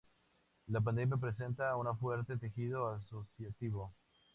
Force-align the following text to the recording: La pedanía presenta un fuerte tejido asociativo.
La 0.65 0.81
pedanía 0.81 1.15
presenta 1.15 1.75
un 1.75 1.95
fuerte 1.99 2.35
tejido 2.35 2.87
asociativo. 2.87 3.93